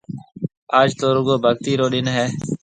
آج 0.79 0.89
تو 0.99 1.05
رُگو 1.15 1.35
ڀگتِي 1.43 1.73
رو 1.79 1.87
ڏن 1.93 2.07
هيَ۔ 2.15 2.25